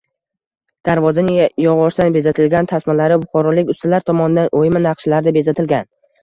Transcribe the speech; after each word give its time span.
Darvozaning 0.87 1.51
yog‘ochdan 1.63 2.15
bezatilgan 2.15 2.69
tasmalari 2.71 3.19
buxorolik 3.27 3.71
ustalar 3.75 4.07
tomonidan 4.09 4.51
o‘yma 4.63 4.83
naqshlarda 4.87 5.37
bezatilgan 5.39 5.89